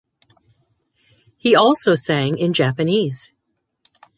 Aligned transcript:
He 1.37 1.55
also 1.55 1.93
sang 1.93 2.35
in 2.39 2.53
Japanese. 2.53 3.33